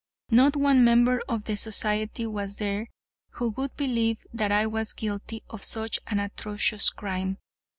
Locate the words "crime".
6.89-7.37